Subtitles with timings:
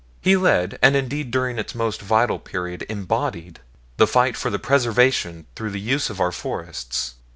[0.19, 3.59] He led, and indeed during its most vital period embodied,
[3.97, 7.13] the fight for the preservation through use of our forests.